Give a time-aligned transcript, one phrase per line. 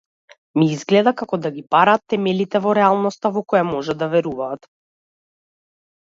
[0.59, 4.67] Ми изгледа како да ги бараат темелите во реалноста во која можат да веруваат.